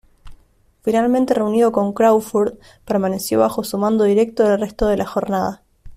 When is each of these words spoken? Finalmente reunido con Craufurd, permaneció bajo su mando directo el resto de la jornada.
Finalmente 0.81 1.35
reunido 1.35 1.71
con 1.71 1.93
Craufurd, 1.93 2.57
permaneció 2.85 3.37
bajo 3.37 3.63
su 3.63 3.77
mando 3.77 4.05
directo 4.05 4.51
el 4.51 4.59
resto 4.59 4.87
de 4.87 4.97
la 4.97 5.05
jornada. 5.05 5.61